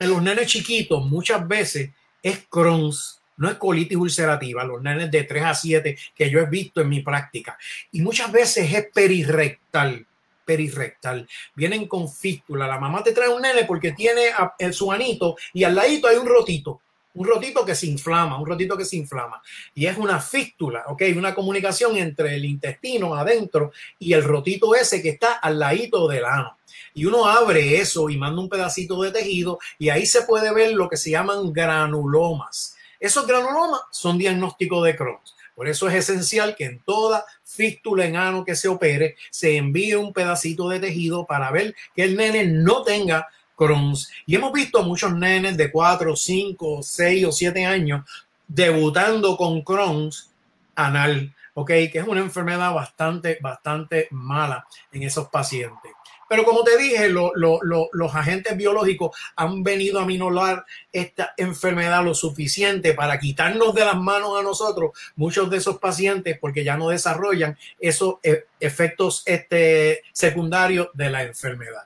los 0.00 0.22
nenes 0.22 0.46
chiquitos 0.46 1.04
muchas 1.04 1.46
veces 1.46 1.90
es 2.22 2.46
Crohn's, 2.48 3.20
no 3.36 3.50
es 3.50 3.56
colitis 3.56 3.96
ulcerativa, 3.96 4.64
los 4.64 4.82
nenes 4.82 5.10
de 5.10 5.24
3 5.24 5.44
a 5.44 5.54
7 5.54 5.96
que 6.14 6.30
yo 6.30 6.40
he 6.40 6.46
visto 6.46 6.80
en 6.80 6.88
mi 6.88 7.00
práctica. 7.00 7.58
Y 7.92 8.00
muchas 8.00 8.30
veces 8.30 8.72
es 8.72 8.86
perirrectal, 8.92 10.06
perirrectal. 10.44 11.28
Vienen 11.54 11.86
con 11.86 12.10
fístula. 12.10 12.66
La 12.66 12.78
mamá 12.78 13.02
te 13.02 13.12
trae 13.12 13.28
un 13.28 13.42
nene 13.42 13.64
porque 13.64 13.92
tiene 13.92 14.30
el 14.58 14.72
su 14.72 14.92
anito 14.92 15.36
y 15.52 15.64
al 15.64 15.74
ladito 15.74 16.08
hay 16.08 16.16
un 16.16 16.26
rotito. 16.26 16.80
Un 17.14 17.26
rotito 17.26 17.64
que 17.64 17.74
se 17.74 17.86
inflama, 17.86 18.38
un 18.38 18.46
rotito 18.46 18.76
que 18.76 18.84
se 18.84 18.96
inflama. 18.96 19.40
Y 19.74 19.86
es 19.86 19.96
una 19.96 20.20
fístula, 20.20 20.84
¿ok? 20.88 21.02
Una 21.16 21.34
comunicación 21.34 21.96
entre 21.96 22.34
el 22.34 22.44
intestino 22.44 23.14
adentro 23.14 23.72
y 23.98 24.12
el 24.12 24.24
rotito 24.24 24.74
ese 24.74 25.00
que 25.00 25.10
está 25.10 25.34
al 25.34 25.58
ladito 25.58 26.08
del 26.08 26.24
ano 26.24 26.56
y 26.94 27.06
uno 27.06 27.26
abre 27.26 27.80
eso 27.80 28.08
y 28.08 28.16
manda 28.16 28.40
un 28.40 28.48
pedacito 28.48 29.02
de 29.02 29.10
tejido 29.10 29.58
y 29.78 29.88
ahí 29.88 30.06
se 30.06 30.22
puede 30.22 30.54
ver 30.54 30.72
lo 30.72 30.88
que 30.88 30.96
se 30.96 31.10
llaman 31.10 31.52
granulomas. 31.52 32.76
Esos 33.00 33.26
granulomas 33.26 33.80
son 33.90 34.16
diagnósticos 34.16 34.84
de 34.84 34.96
Crohn. 34.96 35.18
Por 35.54 35.68
eso 35.68 35.88
es 35.88 35.94
esencial 35.94 36.56
que 36.56 36.64
en 36.64 36.80
toda 36.80 37.24
fístula 37.44 38.06
en 38.06 38.16
ano 38.16 38.44
que 38.44 38.56
se 38.56 38.68
opere 38.68 39.16
se 39.30 39.56
envíe 39.56 39.94
un 39.94 40.12
pedacito 40.12 40.68
de 40.68 40.80
tejido 40.80 41.26
para 41.26 41.50
ver 41.50 41.74
que 41.94 42.04
el 42.04 42.16
nene 42.16 42.44
no 42.44 42.82
tenga 42.82 43.28
Crohn's. 43.56 44.10
Y 44.26 44.34
hemos 44.36 44.52
visto 44.52 44.82
muchos 44.82 45.14
nenes 45.14 45.56
de 45.56 45.70
4, 45.70 46.16
5, 46.16 46.82
6 46.82 47.24
o 47.26 47.32
7 47.32 47.64
años 47.66 48.04
debutando 48.46 49.36
con 49.36 49.62
Crohn's 49.62 50.30
anal, 50.74 51.34
¿ok? 51.54 51.68
Que 51.68 51.98
es 51.98 52.06
una 52.06 52.20
enfermedad 52.20 52.72
bastante, 52.72 53.38
bastante 53.40 54.08
mala 54.10 54.66
en 54.92 55.02
esos 55.02 55.28
pacientes. 55.28 55.92
Pero 56.28 56.44
como 56.44 56.64
te 56.64 56.76
dije, 56.76 57.10
los 57.10 58.14
agentes 58.14 58.56
biológicos 58.56 59.16
han 59.36 59.62
venido 59.62 60.00
a 60.00 60.06
minorar 60.06 60.64
esta 60.92 61.34
enfermedad 61.36 62.04
lo 62.04 62.14
suficiente 62.14 62.94
para 62.94 63.18
quitarnos 63.18 63.74
de 63.74 63.84
las 63.84 63.96
manos 63.96 64.38
a 64.38 64.42
nosotros 64.42 64.92
muchos 65.16 65.50
de 65.50 65.58
esos 65.58 65.78
pacientes 65.78 66.38
porque 66.40 66.64
ya 66.64 66.76
no 66.76 66.88
desarrollan 66.88 67.58
esos 67.78 68.16
e, 68.22 68.46
efectos 68.58 69.22
este, 69.26 70.02
secundarios 70.12 70.88
de 70.94 71.10
la 71.10 71.22
enfermedad. 71.22 71.84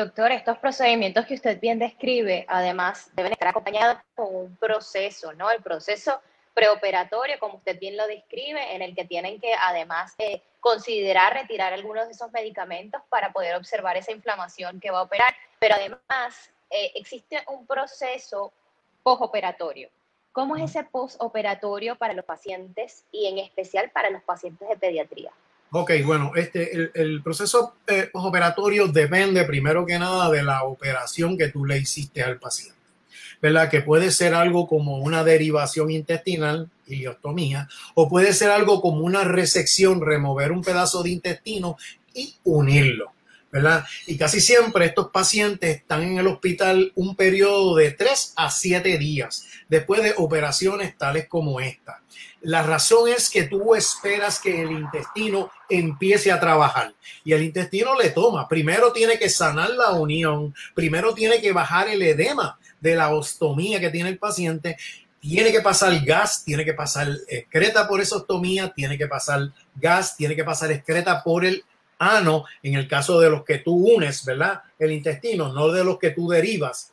Doctor, 0.00 0.32
estos 0.32 0.56
procedimientos 0.56 1.26
que 1.26 1.34
usted 1.34 1.60
bien 1.60 1.78
describe, 1.78 2.46
además, 2.48 3.10
deben 3.12 3.32
estar 3.32 3.48
acompañados 3.48 3.98
con 4.14 4.34
un 4.34 4.56
proceso, 4.56 5.34
¿no? 5.34 5.50
El 5.50 5.62
proceso 5.62 6.22
preoperatorio, 6.54 7.38
como 7.38 7.56
usted 7.56 7.78
bien 7.78 7.98
lo 7.98 8.06
describe, 8.06 8.74
en 8.74 8.80
el 8.80 8.94
que 8.94 9.04
tienen 9.04 9.38
que 9.38 9.52
además 9.60 10.14
eh, 10.16 10.40
considerar 10.58 11.34
retirar 11.34 11.74
algunos 11.74 12.06
de 12.06 12.12
esos 12.12 12.32
medicamentos 12.32 13.02
para 13.10 13.30
poder 13.30 13.56
observar 13.56 13.98
esa 13.98 14.10
inflamación 14.10 14.80
que 14.80 14.90
va 14.90 15.00
a 15.00 15.02
operar. 15.02 15.34
Pero 15.58 15.74
además 15.74 16.50
eh, 16.70 16.92
existe 16.94 17.44
un 17.48 17.66
proceso 17.66 18.54
postoperatorio. 19.02 19.90
¿Cómo 20.32 20.56
es 20.56 20.70
ese 20.70 20.82
postoperatorio 20.84 21.96
para 21.96 22.14
los 22.14 22.24
pacientes 22.24 23.04
y 23.12 23.26
en 23.26 23.36
especial 23.36 23.90
para 23.90 24.08
los 24.08 24.22
pacientes 24.22 24.66
de 24.66 24.78
pediatría? 24.78 25.30
Ok, 25.72 25.92
bueno, 26.04 26.32
este, 26.34 26.90
el, 26.94 27.22
proceso 27.22 27.76
eh, 27.86 28.08
postoperatorio 28.12 28.88
depende 28.88 29.44
primero 29.44 29.86
que 29.86 29.98
nada 29.98 30.28
de 30.28 30.42
la 30.42 30.64
operación 30.64 31.38
que 31.38 31.48
tú 31.48 31.64
le 31.64 31.78
hiciste 31.78 32.22
al 32.22 32.38
paciente. 32.38 32.80
¿verdad? 33.40 33.70
Que 33.70 33.80
puede 33.80 34.10
ser 34.10 34.34
algo 34.34 34.66
como 34.66 34.98
una 34.98 35.24
derivación 35.24 35.90
intestinal, 35.90 36.68
iliostomía, 36.86 37.68
o 37.94 38.08
puede 38.08 38.34
ser 38.34 38.50
algo 38.50 38.82
como 38.82 39.00
una 39.00 39.24
resección, 39.24 40.00
remover 40.00 40.52
un 40.52 40.62
pedazo 40.62 41.02
de 41.02 41.10
intestino 41.10 41.76
y 42.14 42.34
unirlo. 42.44 43.12
¿Verdad? 43.50 43.84
Y 44.06 44.16
casi 44.16 44.40
siempre 44.40 44.86
estos 44.86 45.10
pacientes 45.10 45.78
están 45.78 46.02
en 46.02 46.18
el 46.18 46.26
hospital 46.26 46.92
un 46.94 47.16
periodo 47.16 47.76
de 47.76 47.90
3 47.90 48.34
a 48.36 48.50
7 48.50 48.98
días 48.98 49.46
después 49.68 50.02
de 50.02 50.14
operaciones 50.16 50.96
tales 50.96 51.26
como 51.28 51.60
esta. 51.60 52.02
La 52.42 52.62
razón 52.62 53.08
es 53.08 53.28
que 53.28 53.42
tú 53.42 53.74
esperas 53.74 54.38
que 54.38 54.62
el 54.62 54.70
intestino 54.70 55.50
empiece 55.68 56.32
a 56.32 56.40
trabajar 56.40 56.94
y 57.22 57.32
el 57.32 57.42
intestino 57.42 57.98
le 57.98 58.10
toma. 58.10 58.48
Primero 58.48 58.92
tiene 58.92 59.18
que 59.18 59.28
sanar 59.28 59.70
la 59.70 59.90
unión, 59.90 60.54
primero 60.74 61.12
tiene 61.12 61.40
que 61.40 61.52
bajar 61.52 61.88
el 61.88 62.00
edema 62.02 62.58
de 62.80 62.94
la 62.94 63.10
ostomía 63.10 63.78
que 63.78 63.90
tiene 63.90 64.08
el 64.08 64.18
paciente, 64.18 64.76
tiene 65.20 65.52
que 65.52 65.60
pasar 65.60 66.02
gas, 66.02 66.42
tiene 66.44 66.64
que 66.64 66.72
pasar 66.72 67.08
excreta 67.28 67.86
por 67.86 68.00
esa 68.00 68.16
ostomía, 68.16 68.72
tiene 68.72 68.96
que 68.96 69.06
pasar 69.06 69.52
gas, 69.74 70.16
tiene 70.16 70.34
que 70.34 70.44
pasar 70.44 70.72
excreta 70.72 71.22
por 71.22 71.44
el 71.44 71.62
ano, 72.00 72.44
en 72.62 72.74
el 72.74 72.88
caso 72.88 73.20
de 73.20 73.30
los 73.30 73.44
que 73.44 73.58
tú 73.58 73.74
unes, 73.94 74.24
¿verdad? 74.24 74.62
El 74.78 74.90
intestino, 74.90 75.52
no 75.52 75.68
de 75.68 75.84
los 75.84 75.98
que 75.98 76.10
tú 76.10 76.28
derivas. 76.28 76.92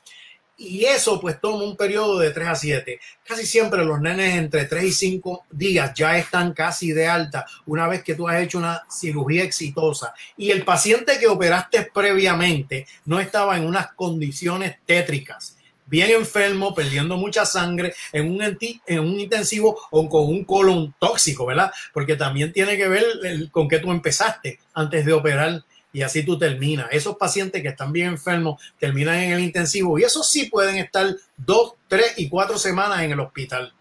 Y 0.60 0.86
eso 0.86 1.22
pues 1.22 1.40
toma 1.40 1.64
un 1.64 1.78
periodo 1.78 2.18
de 2.18 2.32
3 2.32 2.48
a 2.48 2.56
7. 2.56 3.00
Casi 3.24 3.46
siempre 3.46 3.86
los 3.86 4.02
nenes 4.02 4.36
entre 4.36 4.66
3 4.66 4.84
y 4.86 4.92
5 4.92 5.46
días 5.52 5.94
ya 5.96 6.18
están 6.18 6.54
casi 6.54 6.92
de 6.92 7.08
alta 7.08 7.46
una 7.68 7.88
vez 7.88 8.04
que 8.04 8.16
tú 8.16 8.28
has 8.28 8.42
hecho 8.42 8.58
una 8.58 8.84
cirugía 8.90 9.44
exitosa. 9.44 10.14
Y 10.36 10.50
el 10.50 10.66
paciente 10.66 11.20
que 11.20 11.28
operaste 11.28 11.90
previamente 11.94 12.88
no 13.06 13.20
estaba 13.20 13.56
en 13.56 13.66
unas 13.66 13.94
condiciones 13.94 14.78
tétricas 14.86 15.57
bien 15.88 16.12
enfermo, 16.12 16.76
perdiendo 16.76 17.18
mucha 17.18 17.46
sangre 17.46 17.94
en 18.12 18.30
un, 18.30 18.58
en 18.86 19.00
un 19.00 19.20
intensivo 19.20 19.80
o 19.90 20.08
con 20.08 20.26
un 20.26 20.44
colon 20.44 20.94
tóxico, 21.00 21.46
¿verdad? 21.46 21.72
Porque 21.94 22.16
también 22.16 22.54
tiene 22.54 22.78
que 22.78 22.88
ver 22.88 23.06
con 23.52 23.68
que 23.68 23.80
tú 23.80 23.92
empezaste 23.92 24.60
antes 24.74 25.06
de 25.06 25.14
operar 25.14 25.64
y 25.92 26.02
así 26.04 26.24
tú 26.24 26.38
terminas. 26.38 26.88
Esos 26.92 27.16
pacientes 27.16 27.62
que 27.62 27.70
están 27.70 27.92
bien 27.92 28.08
enfermos 28.10 28.62
terminan 28.78 29.16
en 29.16 29.32
el 29.32 29.40
intensivo 29.40 29.98
y 29.98 30.04
esos 30.04 30.30
sí 30.30 30.46
pueden 30.46 30.76
estar 30.76 31.08
dos, 31.36 31.74
tres 31.88 32.14
y 32.18 32.30
cuatro 32.30 32.58
semanas 32.58 33.02
en 33.02 33.14
el 33.14 33.20
hospital. 33.20 33.74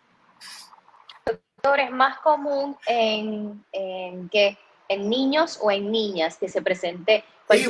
Doctor, 1.26 1.80
es 1.80 1.90
más 1.90 2.18
común 2.20 2.76
en, 2.86 3.64
en 3.72 4.28
que 4.28 4.56
en 4.88 5.08
niños 5.08 5.58
o 5.62 5.70
en 5.70 5.90
niñas 5.90 6.36
que 6.36 6.48
se 6.48 6.62
presente 6.62 7.24
es 7.48 7.68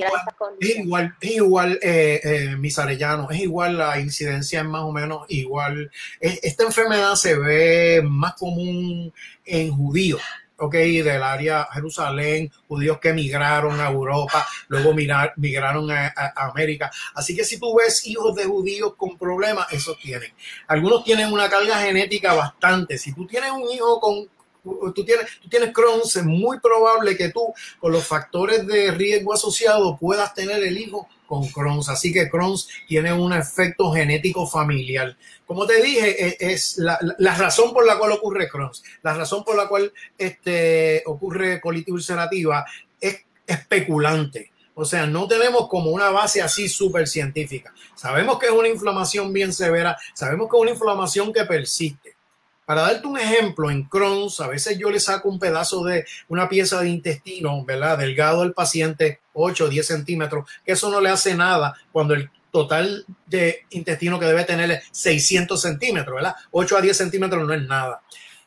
igual, 0.78 1.14
es 1.20 1.30
igual, 1.30 1.78
eh, 1.82 2.20
eh, 2.22 2.56
mis 2.56 2.78
arellanos, 2.78 3.30
es 3.30 3.40
igual, 3.40 3.76
la 3.76 4.00
incidencia 4.00 4.60
es 4.60 4.66
más 4.66 4.82
o 4.82 4.92
menos 4.92 5.26
igual. 5.28 5.90
Esta 6.20 6.64
enfermedad 6.64 7.14
se 7.14 7.36
ve 7.36 8.02
más 8.02 8.34
común 8.34 9.12
en 9.44 9.70
judíos, 9.70 10.22
ok, 10.56 10.72
del 10.72 11.22
área 11.22 11.68
Jerusalén, 11.72 12.50
judíos 12.68 12.98
que 13.00 13.12
migraron 13.12 13.78
a 13.80 13.90
Europa, 13.90 14.46
luego 14.68 14.94
migraron 14.94 15.90
a, 15.90 16.06
a, 16.16 16.48
América. 16.48 16.90
Así 17.14 17.36
que 17.36 17.44
si 17.44 17.58
tú 17.58 17.76
ves 17.76 18.06
hijos 18.06 18.34
de 18.34 18.44
judíos 18.44 18.94
con 18.96 19.18
problemas, 19.18 19.70
esos 19.72 19.98
tienen. 19.98 20.32
Algunos 20.68 21.04
tienen 21.04 21.30
una 21.30 21.50
carga 21.50 21.80
genética 21.80 22.32
bastante. 22.32 22.96
Si 22.96 23.12
tú 23.12 23.26
tienes 23.26 23.50
un 23.50 23.68
hijo 23.70 24.00
con 24.00 24.26
tú 24.94 25.04
tienes, 25.04 25.26
tú 25.42 25.48
tienes 25.48 25.72
Crohn's, 25.72 26.16
es 26.16 26.24
muy 26.24 26.58
probable 26.60 27.16
que 27.16 27.30
tú, 27.30 27.52
con 27.78 27.92
los 27.92 28.04
factores 28.04 28.66
de 28.66 28.90
riesgo 28.90 29.32
asociados, 29.32 29.98
puedas 30.00 30.34
tener 30.34 30.62
el 30.62 30.78
hijo 30.78 31.08
con 31.26 31.46
Crohn's. 31.48 31.88
Así 31.88 32.12
que 32.12 32.28
Crohn's 32.28 32.68
tiene 32.86 33.12
un 33.12 33.32
efecto 33.32 33.92
genético 33.92 34.46
familiar. 34.46 35.16
Como 35.46 35.66
te 35.66 35.82
dije, 35.82 36.26
e, 36.26 36.36
es, 36.52 36.78
la, 36.78 36.98
razón 37.36 37.72
por 37.72 37.86
la 37.86 37.98
cual 37.98 38.12
ocurre 38.12 38.48
Crohn's, 38.48 38.82
la 39.02 39.14
razón 39.14 39.44
por 39.44 39.56
la 39.56 39.68
cual 39.68 39.92
este, 40.18 41.02
ocurre 41.06 41.60
colitis 41.60 41.92
ulcerativa 41.92 42.64
es 43.00 43.24
especulante. 43.46 44.52
O 44.74 44.84
sea, 44.84 45.06
no 45.06 45.26
tenemos 45.26 45.68
como 45.68 45.90
una 45.90 46.10
base 46.10 46.42
así 46.42 46.68
súper 46.68 47.08
científica. 47.08 47.72
Sabemos 47.94 48.38
que 48.38 48.46
es 48.46 48.52
una 48.52 48.68
inflamación 48.68 49.32
bien 49.32 49.52
severa, 49.52 49.96
sabemos 50.14 50.50
que 50.50 50.56
es 50.56 50.62
una 50.62 50.70
inflamación 50.72 51.32
que 51.32 51.44
persiste. 51.44 52.15
Para 52.66 52.82
darte 52.82 53.06
un 53.06 53.18
ejemplo, 53.18 53.70
en 53.70 53.84
Crohn's, 53.84 54.40
a 54.40 54.48
veces 54.48 54.76
yo 54.76 54.90
le 54.90 55.00
saco 55.00 55.28
un 55.28 55.38
pedazo 55.38 55.84
de 55.84 56.04
una 56.28 56.48
pieza 56.48 56.80
de 56.80 56.88
intestino, 56.90 57.64
¿verdad? 57.64 57.96
Delgado 57.96 58.42
al 58.42 58.52
paciente, 58.52 59.20
8 59.34 59.64
o 59.64 59.68
10 59.68 59.86
centímetros, 59.86 60.50
que 60.64 60.72
eso 60.72 60.90
no 60.90 61.00
le 61.00 61.08
hace 61.08 61.34
nada 61.34 61.74
cuando 61.92 62.14
el 62.14 62.28
total 62.50 63.06
de 63.26 63.64
intestino 63.70 64.18
que 64.18 64.26
debe 64.26 64.44
tener 64.44 64.70
es 64.70 64.82
600 64.90 65.60
centímetros, 65.60 66.16
¿verdad? 66.16 66.34
8 66.50 66.76
a 66.76 66.80
10 66.80 66.96
centímetros 66.96 67.46
no 67.46 67.54
es 67.54 67.62
nada. 67.62 68.02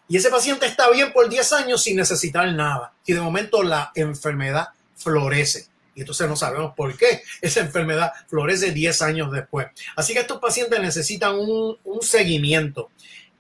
Y 0.10 0.18
ese 0.18 0.30
paciente 0.30 0.66
está 0.66 0.90
bien 0.90 1.14
por 1.14 1.30
10 1.30 1.54
años 1.54 1.82
sin 1.82 1.96
necesitar 1.96 2.52
nada. 2.54 2.92
Y 3.06 3.14
de 3.14 3.22
momento 3.22 3.64
la 3.64 3.92
enfermedad 3.96 4.70
florece 4.96 5.68
y 6.00 6.02
entonces 6.02 6.30
no 6.30 6.38
sabemos 6.38 6.74
por 6.76 6.96
qué 6.96 7.24
esa 7.42 7.60
enfermedad 7.60 8.14
florece 8.28 8.72
10 8.72 9.02
años 9.02 9.32
después. 9.32 9.68
Así 9.98 10.14
que 10.14 10.20
estos 10.20 10.40
pacientes 10.40 10.80
necesitan 10.80 11.36
un, 11.36 11.78
un 11.84 12.02
seguimiento. 12.02 12.90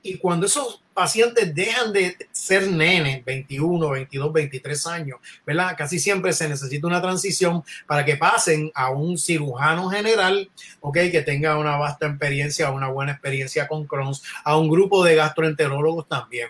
Y 0.01 0.17
cuando 0.17 0.45
esos 0.45 0.81
pacientes 0.93 1.53
dejan 1.53 1.91
de 1.91 2.15
ser 2.31 2.67
nenes, 2.67 3.23
21, 3.25 3.89
22, 3.89 4.33
23 4.33 4.87
años, 4.87 5.19
¿verdad? 5.45 5.75
Casi 5.77 5.99
siempre 5.99 6.31
se 6.31 6.47
necesita 6.47 6.87
una 6.87 7.01
transición 7.01 7.63
para 7.85 8.05
que 8.05 8.15
pasen 8.15 8.71
a 8.73 8.91
un 8.91 9.17
cirujano 9.17 9.89
general, 9.89 10.49
¿ok? 10.79 10.97
Que 11.11 11.21
tenga 11.21 11.57
una 11.57 11.77
vasta 11.77 12.07
experiencia, 12.07 12.71
una 12.71 12.87
buena 12.87 13.11
experiencia 13.11 13.67
con 13.67 13.85
Crohn's, 13.85 14.23
a 14.43 14.57
un 14.57 14.69
grupo 14.69 15.03
de 15.03 15.15
gastroenterólogos 15.15 16.07
también. 16.07 16.49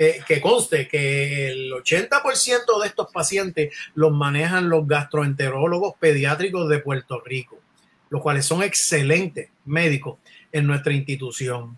Eh, 0.00 0.20
que 0.28 0.40
conste 0.40 0.86
que 0.86 1.50
el 1.50 1.72
80% 1.72 2.80
de 2.80 2.86
estos 2.86 3.10
pacientes 3.10 3.74
los 3.96 4.12
manejan 4.12 4.68
los 4.68 4.86
gastroenterólogos 4.86 5.94
pediátricos 5.98 6.68
de 6.68 6.78
Puerto 6.78 7.20
Rico, 7.24 7.58
los 8.08 8.22
cuales 8.22 8.46
son 8.46 8.62
excelentes 8.62 9.50
médicos 9.64 10.18
en 10.52 10.68
nuestra 10.68 10.92
institución. 10.92 11.76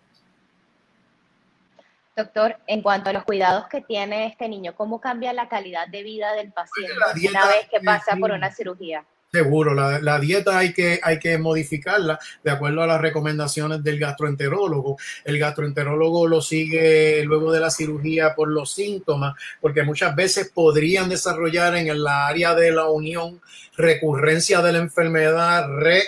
Doctor, 2.20 2.58
en 2.66 2.82
cuanto 2.82 3.08
a 3.08 3.14
los 3.14 3.24
cuidados 3.24 3.66
que 3.68 3.80
tiene 3.80 4.26
este 4.26 4.46
niño, 4.46 4.74
¿cómo 4.76 5.00
cambia 5.00 5.32
la 5.32 5.48
calidad 5.48 5.88
de 5.88 6.02
vida 6.02 6.34
del 6.34 6.52
paciente 6.52 6.92
una 7.30 7.46
vez 7.46 7.66
que 7.70 7.80
pasa 7.80 8.14
por 8.16 8.30
una 8.30 8.52
cirugía? 8.52 9.06
Seguro, 9.32 9.72
la, 9.74 10.18
dieta 10.18 10.58
hay 10.58 10.74
que, 10.74 11.00
hay 11.02 11.18
que 11.18 11.38
modificarla 11.38 12.18
de 12.44 12.50
acuerdo 12.50 12.82
a 12.82 12.86
las 12.86 13.00
recomendaciones 13.00 13.82
del 13.82 13.98
gastroenterólogo. 13.98 14.98
El 15.24 15.38
gastroenterólogo 15.38 16.28
lo 16.28 16.42
sigue 16.42 17.24
luego 17.24 17.52
de 17.52 17.60
la 17.60 17.70
cirugía 17.70 18.34
por 18.34 18.48
los 18.48 18.72
síntomas, 18.72 19.34
porque 19.62 19.82
muchas 19.82 20.14
veces 20.14 20.50
podrían 20.52 21.08
desarrollar 21.08 21.74
en 21.76 22.02
la 22.02 22.26
área 22.26 22.54
de 22.54 22.70
la 22.70 22.90
unión 22.90 23.40
recurrencia 23.78 24.60
de 24.60 24.72
la 24.72 24.78
enfermedad, 24.80 25.68
re, 25.70 26.02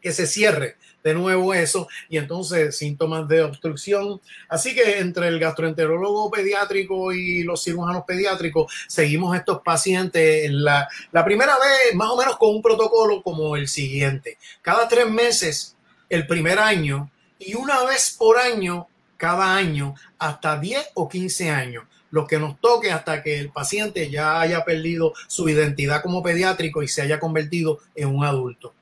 que 0.00 0.12
se 0.12 0.26
cierre 0.26 0.76
de 1.02 1.14
nuevo 1.14 1.54
eso 1.54 1.88
y 2.08 2.18
entonces 2.18 2.76
síntomas 2.76 3.26
de 3.28 3.42
obstrucción. 3.42 4.20
Así 4.48 4.74
que 4.74 4.98
entre 4.98 5.28
el 5.28 5.38
gastroenterólogo 5.38 6.30
pediátrico 6.30 7.12
y 7.12 7.42
los 7.42 7.62
cirujanos 7.62 8.04
pediátricos 8.06 8.72
seguimos 8.88 9.36
estos 9.36 9.60
pacientes 9.62 10.50
la, 10.50 10.88
la 11.12 11.24
primera 11.24 11.54
vez 11.54 11.94
más 11.94 12.10
o 12.10 12.16
menos 12.16 12.36
con 12.36 12.50
un 12.50 12.62
protocolo 12.62 13.22
como 13.22 13.56
el 13.56 13.68
siguiente. 13.68 14.38
Cada 14.62 14.88
tres 14.88 15.08
meses 15.08 15.76
el 16.08 16.26
primer 16.26 16.58
año 16.58 17.10
y 17.38 17.54
una 17.54 17.84
vez 17.84 18.14
por 18.18 18.38
año 18.38 18.88
cada 19.16 19.56
año 19.56 19.94
hasta 20.18 20.58
10 20.58 20.90
o 20.94 21.08
15 21.08 21.50
años 21.50 21.84
lo 22.10 22.26
que 22.26 22.38
nos 22.38 22.60
toque 22.60 22.90
hasta 22.90 23.22
que 23.22 23.38
el 23.38 23.50
paciente 23.50 24.10
ya 24.10 24.40
haya 24.40 24.64
perdido 24.64 25.12
su 25.26 25.48
identidad 25.48 26.02
como 26.02 26.22
pediátrico 26.22 26.82
y 26.82 26.88
se 26.88 27.02
haya 27.02 27.20
convertido 27.20 27.80
en 27.94 28.08
un 28.08 28.24
adulto. 28.24 28.72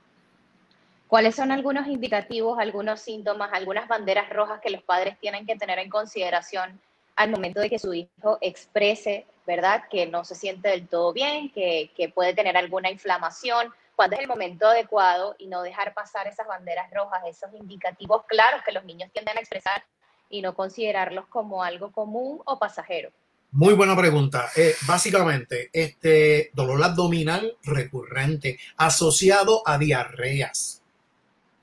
¿Cuáles 1.08 1.36
son 1.36 1.52
algunos 1.52 1.86
indicativos, 1.86 2.58
algunos 2.58 3.00
síntomas, 3.00 3.50
algunas 3.52 3.86
banderas 3.86 4.28
rojas 4.28 4.60
que 4.60 4.70
los 4.70 4.82
padres 4.82 5.16
tienen 5.20 5.46
que 5.46 5.54
tener 5.54 5.78
en 5.78 5.88
consideración 5.88 6.80
al 7.14 7.30
momento 7.30 7.60
de 7.60 7.70
que 7.70 7.78
su 7.78 7.94
hijo 7.94 8.38
exprese, 8.40 9.25
¿verdad? 9.46 9.84
Que 9.88 10.06
no 10.06 10.25
se 10.25 10.34
siente 10.34 10.68
del 10.68 10.88
todo 10.88 11.12
bien, 11.12 11.50
que, 11.50 12.12
puede 12.12 12.34
tener 12.34 12.56
alguna 12.56 12.90
inflamación. 12.90 13.68
¿Cuándo 13.94 14.16
es 14.16 14.22
el 14.22 14.28
momento 14.28 14.66
adecuado 14.66 15.36
y 15.38 15.46
no 15.46 15.62
dejar 15.62 15.94
pasar 15.94 16.26
esas 16.26 16.46
banderas 16.46 16.90
rojas, 16.92 17.22
esos 17.26 17.54
indicativos 17.54 18.25
claros 18.26 18.62
que 18.64 18.72
los 18.72 18.84
niños 18.84 19.10
tienden 19.12 19.38
a 19.38 19.40
expresar 19.40 19.84
y 20.28 20.42
no 20.42 20.54
considerarlos 20.54 21.26
como 21.28 21.62
algo 21.62 21.92
común 21.92 22.42
o 22.44 22.58
pasajero? 22.58 23.10
Muy 23.52 23.75
buena 23.75 23.96
pregunta. 23.96 24.50
Eh, 24.56 24.75
básicamente, 24.86 25.70
este 25.72 26.50
dolor 26.52 26.82
abdominal 26.82 27.56
recurrente 27.62 28.58
asociado 28.76 29.62
a 29.64 29.78
diarreas 29.78 30.82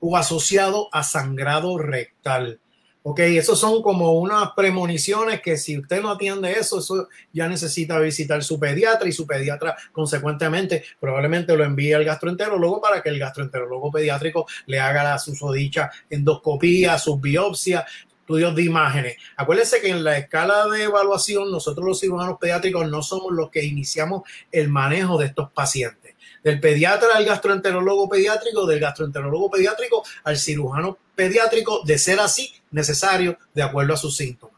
o 0.06 0.18
asociado 0.18 0.90
a 0.92 1.02
sangrado 1.02 1.78
rectal. 1.78 2.60
Ok, 3.02 3.20
esos 3.20 3.58
son 3.58 3.80
como 3.80 4.12
unas 4.12 4.50
premoniciones 4.54 5.40
que 5.40 5.56
si 5.56 5.78
usted 5.78 6.02
no 6.02 6.10
atiende 6.10 6.52
eso, 6.52 6.78
eso 6.78 7.08
ya 7.32 7.48
necesita 7.48 7.98
visitar 7.98 8.44
su 8.44 8.60
pediatra 8.60 9.08
y 9.08 9.12
su 9.12 9.26
pediatra 9.26 9.74
consecuentemente 9.92 10.84
probablemente 11.00 11.56
lo 11.56 11.64
envíe 11.64 11.94
al 11.94 12.04
gastroenterólogo 12.04 12.82
para 12.82 13.02
que 13.02 13.08
el 13.08 13.18
gastroenterólogo 13.18 13.90
pediátrico 13.90 14.46
le 14.66 14.78
haga 14.78 15.04
la 15.04 15.18
susodicha 15.18 15.90
endoscopía, 16.10 16.98
sus 16.98 17.18
biopsias, 17.18 17.84
estudios 18.20 18.54
de 18.54 18.62
imágenes. 18.62 19.16
Acuérdense 19.38 19.80
que 19.80 19.88
en 19.88 20.04
la 20.04 20.18
escala 20.18 20.66
de 20.66 20.84
evaluación 20.84 21.50
nosotros 21.50 21.86
los 21.86 22.00
cirujanos 22.00 22.36
pediátricos 22.38 22.90
no 22.90 23.02
somos 23.02 23.32
los 23.32 23.50
que 23.50 23.64
iniciamos 23.64 24.22
el 24.52 24.68
manejo 24.68 25.16
de 25.16 25.26
estos 25.26 25.50
pacientes 25.50 26.03
del 26.44 26.60
pediatra 26.60 27.08
al 27.14 27.24
gastroenterólogo 27.24 28.08
pediátrico, 28.08 28.66
del 28.66 28.78
gastroenterólogo 28.78 29.50
pediátrico 29.50 30.04
al 30.24 30.36
cirujano 30.36 30.98
pediátrico, 31.16 31.82
de 31.84 31.98
ser 31.98 32.20
así 32.20 32.54
necesario 32.70 33.38
de 33.54 33.62
acuerdo 33.62 33.94
a 33.94 33.96
sus 33.96 34.16
síntomas. 34.16 34.54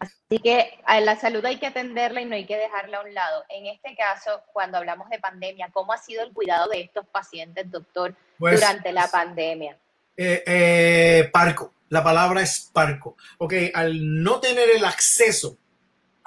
Así 0.00 0.40
que 0.40 0.80
a 0.84 1.00
la 1.00 1.18
salud 1.18 1.44
hay 1.44 1.58
que 1.58 1.68
atenderla 1.68 2.20
y 2.20 2.24
no 2.24 2.34
hay 2.34 2.44
que 2.44 2.56
dejarla 2.56 2.98
a 2.98 3.02
un 3.02 3.14
lado. 3.14 3.44
En 3.48 3.66
este 3.66 3.94
caso, 3.94 4.42
cuando 4.52 4.78
hablamos 4.78 5.08
de 5.08 5.20
pandemia, 5.20 5.70
¿cómo 5.72 5.92
ha 5.92 5.98
sido 5.98 6.24
el 6.24 6.32
cuidado 6.32 6.68
de 6.68 6.80
estos 6.80 7.06
pacientes, 7.06 7.70
doctor, 7.70 8.16
pues, 8.36 8.58
durante 8.58 8.92
la 8.92 9.08
pandemia? 9.08 9.78
Eh, 10.16 10.42
eh, 10.44 11.30
parco, 11.32 11.74
la 11.90 12.02
palabra 12.02 12.42
es 12.42 12.68
parco. 12.72 13.16
Ok, 13.38 13.54
al 13.72 14.22
no 14.22 14.40
tener 14.40 14.68
el 14.70 14.84
acceso 14.84 15.58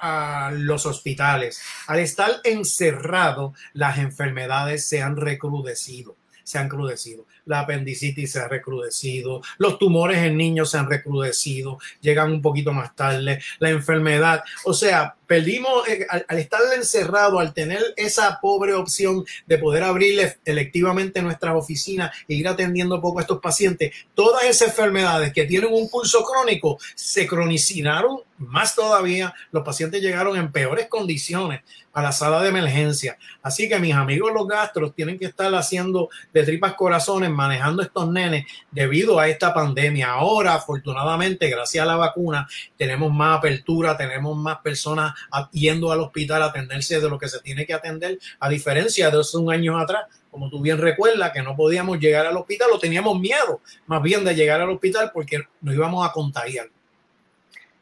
a 0.00 0.50
los 0.52 0.86
hospitales. 0.86 1.60
Al 1.86 2.00
estar 2.00 2.30
encerrado, 2.44 3.54
las 3.72 3.98
enfermedades 3.98 4.86
se 4.86 5.02
han 5.02 5.16
recrudecido, 5.16 6.16
se 6.42 6.58
han 6.58 6.68
crudecido. 6.68 7.26
La 7.46 7.60
apendicitis 7.60 8.32
se 8.32 8.40
ha 8.40 8.48
recrudecido, 8.48 9.42
los 9.58 9.78
tumores 9.78 10.18
en 10.18 10.36
niños 10.36 10.70
se 10.70 10.78
han 10.78 10.88
recrudecido, 10.88 11.78
llegan 12.00 12.32
un 12.32 12.42
poquito 12.42 12.72
más 12.72 12.94
tarde, 12.94 13.42
la 13.58 13.70
enfermedad, 13.70 14.42
o 14.64 14.72
sea, 14.72 15.16
perdimos, 15.30 15.86
eh, 15.86 16.04
al, 16.26 16.38
estar 16.40 16.60
encerrado, 16.74 17.38
al 17.38 17.54
tener 17.54 17.80
esa 17.96 18.40
pobre 18.42 18.74
opción 18.74 19.24
de 19.46 19.58
poder 19.58 19.84
abrir 19.84 20.36
electivamente 20.44 21.22
nuestras 21.22 21.54
oficinas 21.54 22.10
e 22.26 22.34
ir 22.34 22.48
atendiendo 22.48 23.00
poco 23.00 23.20
a 23.20 23.22
estos 23.22 23.38
pacientes, 23.38 23.94
todas 24.12 24.42
esas 24.42 24.70
enfermedades 24.70 25.32
que 25.32 25.44
tienen 25.44 25.72
un 25.72 25.88
pulso 25.88 26.24
crónico 26.24 26.78
se 26.96 27.28
cronicinaron 27.28 28.22
más 28.40 28.74
todavía, 28.74 29.34
los 29.52 29.62
pacientes 29.62 30.00
llegaron 30.00 30.36
en 30.36 30.50
peores 30.50 30.88
condiciones 30.88 31.60
a 31.92 32.02
la 32.02 32.12
sala 32.12 32.40
de 32.40 32.48
emergencia. 32.48 33.18
Así 33.42 33.68
que 33.68 33.78
mis 33.78 33.94
amigos 33.94 34.32
los 34.32 34.48
gastros 34.48 34.94
tienen 34.94 35.18
que 35.18 35.26
estar 35.26 35.54
haciendo 35.54 36.08
de 36.32 36.44
tripas 36.44 36.74
corazones, 36.74 37.30
manejando 37.30 37.82
estos 37.82 38.08
nenes 38.08 38.46
debido 38.70 39.18
a 39.18 39.28
esta 39.28 39.52
pandemia. 39.52 40.12
Ahora, 40.12 40.54
afortunadamente, 40.54 41.50
gracias 41.50 41.82
a 41.82 41.86
la 41.86 41.96
vacuna, 41.96 42.48
tenemos 42.78 43.12
más 43.12 43.38
apertura, 43.38 43.96
tenemos 43.96 44.36
más 44.36 44.58
personas 44.60 45.12
yendo 45.52 45.92
al 45.92 46.00
hospital 46.00 46.42
a 46.42 46.46
atenderse 46.46 47.00
de 47.00 47.08
lo 47.08 47.18
que 47.18 47.28
se 47.28 47.40
tiene 47.40 47.66
que 47.66 47.74
atender, 47.74 48.18
a 48.38 48.48
diferencia 48.48 49.10
de 49.10 49.20
hace 49.20 49.36
un 49.36 49.52
año 49.52 49.78
atrás, 49.78 50.04
como 50.30 50.48
tú 50.48 50.60
bien 50.60 50.78
recuerdas, 50.78 51.32
que 51.32 51.42
no 51.42 51.56
podíamos 51.56 51.98
llegar 51.98 52.26
al 52.26 52.36
hospital 52.36 52.70
o 52.72 52.78
teníamos 52.78 53.18
miedo 53.18 53.60
más 53.86 54.02
bien 54.02 54.24
de 54.24 54.34
llegar 54.34 54.60
al 54.60 54.70
hospital 54.70 55.10
porque 55.12 55.38
nos 55.60 55.74
íbamos 55.74 56.08
a 56.08 56.12
contagiar. 56.12 56.68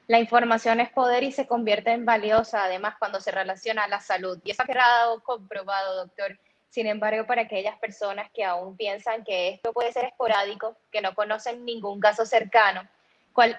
La 0.07 0.18
información 0.18 0.81
es 0.81 0.88
poder 0.88 1.22
y 1.22 1.33
se 1.33 1.46
convierte 1.46 1.92
en 1.92 2.07
valiosa, 2.07 2.64
además, 2.64 2.94
cuando 2.98 3.20
se 3.20 3.31
relaciona 3.31 3.85
a 3.85 3.88
la 3.88 4.01
salud. 4.01 4.38
Y 4.42 4.53
eso 4.53 4.62
ha 4.62 5.20
comprobado, 5.22 5.96
doctor. 5.96 6.38
Sin 6.70 6.87
embargo, 6.87 7.27
para 7.27 7.42
aquellas 7.42 7.79
personas 7.79 8.31
que 8.33 8.42
aún 8.42 8.74
piensan 8.74 9.22
que 9.22 9.51
esto 9.51 9.74
puede 9.74 9.92
ser 9.92 10.07
esporádico, 10.07 10.79
que 10.90 11.03
no 11.03 11.14
conocen 11.14 11.62
ningún 11.66 12.01
caso 12.01 12.24
cercano, 12.24 12.88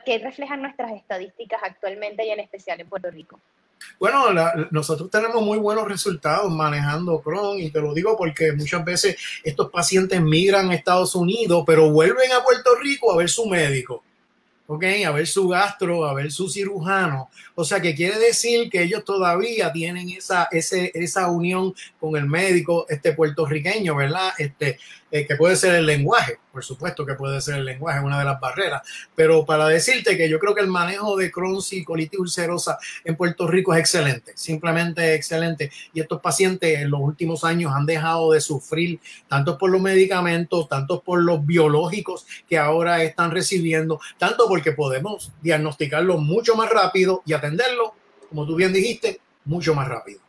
¿qué 0.05 0.17
reflejan 0.17 0.63
nuestras 0.63 0.91
estadísticas 0.91 1.61
actualmente 1.63 2.25
y 2.25 2.31
en 2.31 2.39
especial 2.39 2.81
en 2.81 2.89
Puerto 2.89 3.11
Rico? 3.11 3.39
Bueno, 3.99 4.25
nosotros 4.71 5.09
tenemos 5.09 5.41
muy 5.41 5.57
buenos 5.57 5.87
resultados 5.87 6.51
manejando 6.51 7.21
Crohn 7.21 7.59
y 7.59 7.69
te 7.69 7.81
lo 7.81 7.93
digo 7.93 8.15
porque 8.17 8.53
muchas 8.53 8.83
veces 8.85 9.17
estos 9.43 9.69
pacientes 9.69 10.21
migran 10.21 10.69
a 10.69 10.75
Estados 10.75 11.15
Unidos, 11.15 11.63
pero 11.65 11.89
vuelven 11.89 12.31
a 12.31 12.43
Puerto 12.43 12.75
Rico 12.75 13.11
a 13.11 13.17
ver 13.17 13.29
su 13.29 13.45
médico. 13.45 14.03
¿ok? 14.69 14.83
A 15.07 15.11
ver 15.11 15.25
su 15.25 15.47
gastro, 15.47 16.05
a 16.05 16.13
ver 16.13 16.31
su 16.31 16.47
cirujano. 16.47 17.29
O 17.55 17.65
sea, 17.65 17.81
que 17.81 17.95
quiere 17.95 18.19
decir 18.19 18.69
que 18.69 18.83
ellos 18.83 19.03
todavía 19.03 19.71
tienen 19.73 20.11
esa, 20.11 20.47
ese, 20.51 20.91
esa 20.93 21.27
unión 21.27 21.73
con 21.99 22.15
el 22.15 22.27
médico 22.27 22.85
este 22.87 23.13
puertorriqueño, 23.13 23.95
¿verdad? 23.95 24.31
Este, 24.37 24.77
eh, 25.09 25.25
que 25.25 25.35
puede 25.35 25.55
ser 25.55 25.73
el 25.73 25.87
lenguaje, 25.87 26.37
por 26.51 26.63
supuesto 26.63 27.05
que 27.05 27.13
puede 27.13 27.39
ser 27.41 27.55
el 27.55 27.65
lenguaje, 27.65 27.99
una 27.99 28.19
de 28.19 28.25
las 28.25 28.39
barreras, 28.39 28.81
pero 29.15 29.45
para 29.45 29.67
decirte 29.67 30.17
que 30.17 30.29
yo 30.29 30.39
creo 30.39 30.55
que 30.55 30.61
el 30.61 30.67
manejo 30.67 31.15
de 31.15 31.31
Crohn's 31.31 31.71
y 31.73 31.83
colitis 31.83 32.19
ulcerosa 32.19 32.77
en 33.03 33.15
Puerto 33.15 33.47
Rico 33.47 33.73
es 33.73 33.79
excelente, 33.79 34.33
simplemente 34.35 35.13
excelente, 35.13 35.71
y 35.93 36.01
estos 36.01 36.21
pacientes 36.21 36.79
en 36.79 36.89
los 36.89 36.99
últimos 37.01 37.43
años 37.43 37.71
han 37.75 37.85
dejado 37.85 38.31
de 38.31 38.41
sufrir 38.41 38.99
tanto 39.27 39.57
por 39.57 39.69
los 39.69 39.81
medicamentos, 39.81 40.67
tanto 40.67 41.01
por 41.01 41.21
los 41.21 41.45
biológicos 41.45 42.25
que 42.47 42.57
ahora 42.57 43.03
están 43.03 43.31
recibiendo, 43.31 43.99
tanto 44.17 44.47
porque 44.47 44.71
podemos 44.71 45.31
diagnosticarlo 45.41 46.17
mucho 46.17 46.55
más 46.55 46.69
rápido 46.69 47.21
y 47.25 47.33
atenderlo, 47.33 47.93
como 48.29 48.45
tú 48.45 48.55
bien 48.55 48.73
dijiste, 48.73 49.19
mucho 49.45 49.73
más 49.73 49.87
rápido. 49.87 50.19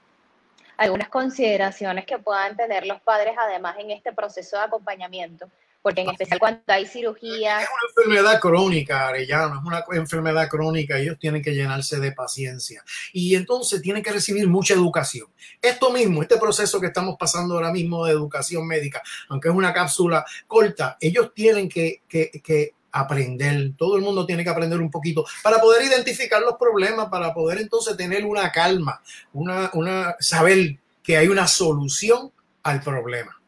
algunas 0.77 1.09
consideraciones 1.09 2.07
que 2.07 2.19
puedan 2.19 2.57
tener 2.57 2.87
los 2.87 3.01
padres 3.03 3.35
además 3.39 3.77
en 3.79 3.91
este 3.91 4.13
proceso 4.13 4.57
de 4.57 4.63
acompañamiento 4.63 5.51
porque 5.83 6.03
en 6.03 6.11
especial 6.11 6.39
cuando 6.39 6.61
hay 6.67 6.87
cirugía. 6.87 7.63
Es 7.63 7.69
una 7.69 7.89
enfermedad 7.89 8.41
crónica, 8.41 9.09
Arellano, 9.09 9.59
es 9.59 9.65
una 9.65 9.85
enfermedad 9.93 10.49
crónica, 10.49 10.99
ellos 10.99 11.19
tienen 11.19 11.43
que 11.43 11.55
llenarse 11.55 11.99
de 11.99 12.13
paciencia 12.13 12.83
y 13.13 13.35
entonces 13.35 13.81
tienen 13.81 14.03
que 14.03 14.13
recibir 14.13 14.47
mucha 14.49 14.75
educación. 14.75 15.27
Esto 15.61 15.91
mismo, 15.91 16.23
este 16.23 16.37
proceso 16.37 16.81
que 16.81 16.89
estamos 16.89 17.17
pasando 17.19 17.55
ahora 17.55 17.73
mismo 17.73 18.05
de 18.05 18.13
educación 18.13 18.67
médica, 18.67 19.03
aunque 19.29 19.49
es 19.49 19.55
una 19.55 19.73
cápsula 19.73 20.25
corta, 20.47 20.97
ellos 21.01 21.33
tienen 21.35 21.69
que, 21.69 22.03
que, 22.09 22.31
que 22.43 22.75
aprender, 22.93 23.73
todo 23.77 23.97
el 23.97 24.03
mundo 24.03 24.27
tiene 24.27 24.45
que 24.45 24.51
aprender 24.51 24.81
un 24.81 24.91
poquito 24.91 25.25
para 25.43 25.61
poder 25.61 25.87
identificar 25.87 26.43
los 26.43 26.57
problemas, 26.57 27.09
para 27.09 27.33
poder 27.33 27.59
entonces 27.59 27.97
tener 27.97 28.25
una 28.25 28.51
calma, 28.51 29.01
una, 29.33 29.71
una 29.75 30.17
saber 30.19 30.79
que 31.03 31.17
hay 31.17 31.29
una 31.29 31.47
solución 31.47 32.33
al 32.63 32.83
problema. 32.83 33.40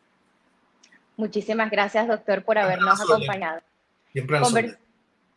Muchísimas 1.17 1.71
gracias, 1.71 2.09
doctor, 2.09 2.45
por 2.45 2.59
habernos 2.59 3.01
acompañado. 3.01 3.61